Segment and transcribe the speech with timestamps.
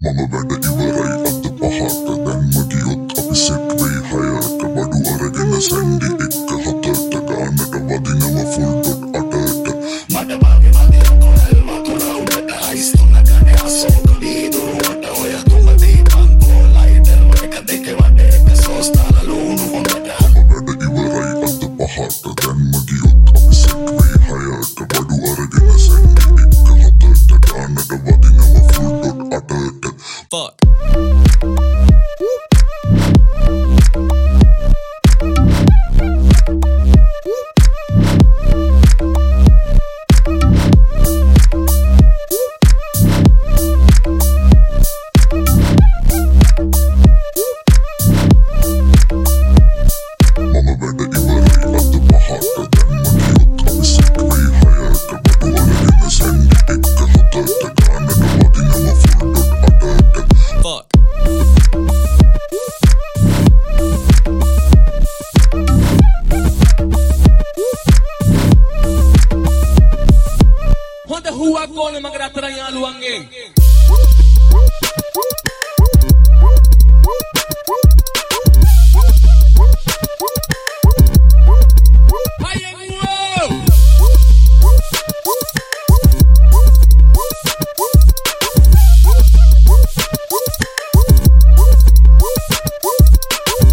[0.00, 7.34] Mama bada ibaray at the pahat mamabadaibaray attapahatadan magiyot apisipray hayarkabadu aragana sandi ikka hatartaka
[7.46, 9.72] anakabadinama fuldot deke
[10.14, 16.30] madabage madiyako sos na haistunakane asoka viiduruata Mama
[17.34, 24.97] bada tekevadeeka at the onata mamabadaibaray attapahatadan magiyot apisipray hayarkabadu
[30.30, 30.54] fuck.
[50.38, 52.77] Mama ben de ivarayı attım baharda
[71.38, 73.24] huwag ko na magratara yung aluwangeng.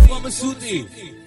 [0.06, 1.25] Mama Suti.